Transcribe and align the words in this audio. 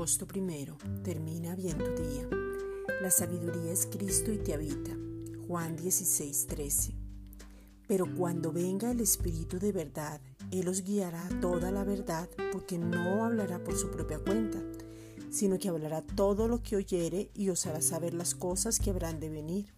agosto. 0.00 0.26
Termina 1.04 1.54
bien 1.54 1.76
tu 1.76 2.02
día. 2.02 2.26
La 3.02 3.10
sabiduría 3.10 3.70
es 3.70 3.84
Cristo 3.84 4.32
y 4.32 4.38
te 4.38 4.54
habita. 4.54 4.96
Juan 5.46 5.76
16, 5.76 6.46
13. 6.46 6.94
Pero 7.86 8.06
cuando 8.16 8.50
venga 8.50 8.92
el 8.92 9.00
Espíritu 9.00 9.58
de 9.58 9.72
verdad, 9.72 10.22
Él 10.50 10.68
os 10.68 10.84
guiará 10.84 11.28
toda 11.42 11.70
la 11.70 11.84
verdad, 11.84 12.30
porque 12.50 12.78
no 12.78 13.26
hablará 13.26 13.62
por 13.62 13.76
su 13.76 13.90
propia 13.90 14.18
cuenta, 14.20 14.62
sino 15.28 15.58
que 15.58 15.68
hablará 15.68 16.00
todo 16.00 16.48
lo 16.48 16.62
que 16.62 16.76
oyere 16.76 17.30
y 17.34 17.50
os 17.50 17.66
hará 17.66 17.82
saber 17.82 18.14
las 18.14 18.34
cosas 18.34 18.78
que 18.78 18.88
habrán 18.88 19.20
de 19.20 19.28
venir. 19.28 19.74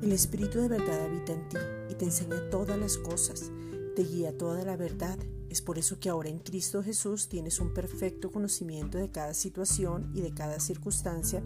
El 0.00 0.12
Espíritu 0.12 0.60
de 0.60 0.68
verdad 0.68 1.04
habita 1.04 1.34
en 1.34 1.46
ti 1.50 1.58
y 1.90 1.94
te 1.94 2.06
enseña 2.06 2.48
todas 2.48 2.78
las 2.78 2.96
cosas, 2.96 3.50
te 3.94 4.02
guía 4.02 4.38
toda 4.38 4.64
la 4.64 4.78
verdad. 4.78 5.18
Es 5.50 5.60
por 5.60 5.78
eso 5.78 5.98
que 5.98 6.08
ahora 6.08 6.28
en 6.28 6.38
Cristo 6.38 6.80
Jesús 6.80 7.28
tienes 7.28 7.58
un 7.58 7.74
perfecto 7.74 8.30
conocimiento 8.30 8.98
de 8.98 9.10
cada 9.10 9.34
situación 9.34 10.12
y 10.14 10.20
de 10.20 10.32
cada 10.32 10.60
circunstancia, 10.60 11.42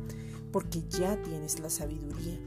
porque 0.53 0.83
ya 0.91 1.21
tienes 1.23 1.59
la 1.59 1.71
sabiduría. 1.71 2.39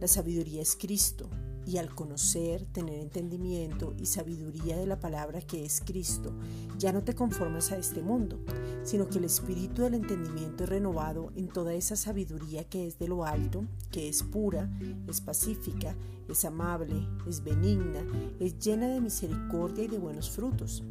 La 0.00 0.08
sabiduría 0.08 0.62
es 0.62 0.76
Cristo, 0.80 1.28
y 1.70 1.78
al 1.78 1.94
conocer, 1.94 2.66
tener 2.66 2.98
entendimiento 2.98 3.94
y 3.96 4.06
sabiduría 4.06 4.76
de 4.76 4.86
la 4.86 4.98
palabra 4.98 5.40
que 5.40 5.64
es 5.64 5.80
Cristo, 5.80 6.32
ya 6.78 6.92
no 6.92 7.04
te 7.04 7.14
conformas 7.14 7.70
a 7.70 7.76
este 7.76 8.02
mundo, 8.02 8.40
sino 8.82 9.08
que 9.08 9.18
el 9.18 9.24
espíritu 9.24 9.82
del 9.82 9.94
entendimiento 9.94 10.64
es 10.64 10.70
renovado 10.70 11.30
en 11.36 11.46
toda 11.46 11.72
esa 11.74 11.94
sabiduría 11.94 12.64
que 12.64 12.88
es 12.88 12.98
de 12.98 13.06
lo 13.06 13.24
alto, 13.24 13.64
que 13.92 14.08
es 14.08 14.24
pura, 14.24 14.68
es 15.06 15.20
pacífica, 15.20 15.94
es 16.28 16.44
amable, 16.44 17.06
es 17.28 17.44
benigna, 17.44 18.04
es 18.40 18.58
llena 18.58 18.88
de 18.88 19.00
misericordia 19.00 19.84
y 19.84 19.88
de 19.88 19.98
buenos 19.98 20.28
frutos 20.28 20.82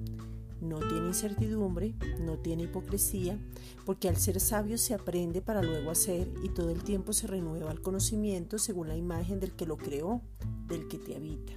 no 0.61 0.79
tiene 0.79 1.07
incertidumbre, 1.07 1.95
no 2.19 2.38
tiene 2.38 2.63
hipocresía, 2.63 3.38
porque 3.85 4.09
al 4.09 4.17
ser 4.17 4.39
sabio 4.39 4.77
se 4.77 4.93
aprende 4.93 5.41
para 5.41 5.61
luego 5.61 5.91
hacer 5.91 6.31
y 6.43 6.49
todo 6.49 6.69
el 6.69 6.83
tiempo 6.83 7.13
se 7.13 7.27
renueva 7.27 7.71
el 7.71 7.81
conocimiento 7.81 8.57
según 8.57 8.88
la 8.88 8.97
imagen 8.97 9.39
del 9.39 9.53
que 9.53 9.66
lo 9.66 9.77
creó, 9.77 10.21
del 10.67 10.88
que 10.88 10.97
te 10.97 11.16
habita. 11.16 11.53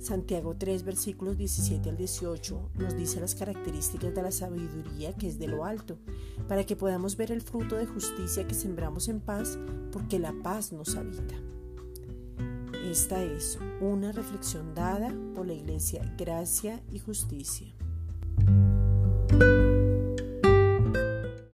Santiago 0.00 0.54
3, 0.56 0.84
versículos 0.84 1.36
17 1.36 1.90
al 1.90 1.96
18 1.96 2.70
nos 2.78 2.96
dice 2.96 3.20
las 3.20 3.34
características 3.34 4.14
de 4.14 4.22
la 4.22 4.30
sabiduría 4.30 5.12
que 5.14 5.26
es 5.26 5.38
de 5.38 5.48
lo 5.48 5.64
alto, 5.64 5.98
para 6.46 6.64
que 6.64 6.76
podamos 6.76 7.16
ver 7.16 7.32
el 7.32 7.40
fruto 7.40 7.76
de 7.76 7.86
justicia 7.86 8.46
que 8.46 8.54
sembramos 8.54 9.08
en 9.08 9.20
paz, 9.20 9.58
porque 9.90 10.18
la 10.18 10.32
paz 10.42 10.72
nos 10.72 10.94
habita. 10.94 11.34
Esta 12.84 13.22
es 13.22 13.58
una 13.80 14.12
reflexión 14.12 14.74
dada 14.74 15.12
por 15.34 15.46
la 15.46 15.54
Iglesia 15.54 16.14
Gracia 16.16 16.80
y 16.90 17.00
Justicia. 17.00 17.74